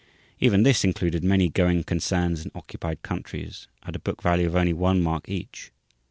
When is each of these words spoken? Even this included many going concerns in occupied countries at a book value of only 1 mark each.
Even 0.39 0.63
this 0.63 0.83
included 0.83 1.23
many 1.23 1.47
going 1.47 1.83
concerns 1.83 2.43
in 2.43 2.49
occupied 2.55 3.03
countries 3.03 3.67
at 3.83 3.95
a 3.95 3.99
book 3.99 4.19
value 4.19 4.47
of 4.47 4.55
only 4.55 4.73
1 4.73 4.99
mark 4.99 5.29
each. 5.29 5.71